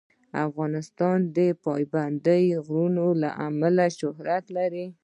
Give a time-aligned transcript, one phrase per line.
[0.47, 4.85] افغانستان د پابندی غرونه له امله شهرت لري.